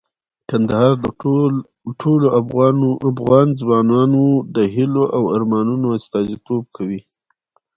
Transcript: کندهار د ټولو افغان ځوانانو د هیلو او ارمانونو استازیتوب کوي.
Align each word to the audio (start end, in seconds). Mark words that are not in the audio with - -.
کندهار 0.49 0.93
د 1.03 1.07
ټولو 2.01 2.27
افغان 3.11 3.47
ځوانانو 3.61 4.23
د 4.55 4.57
هیلو 4.75 5.03
او 5.15 5.23
ارمانونو 5.35 5.87
استازیتوب 5.99 6.63
کوي. 6.77 7.01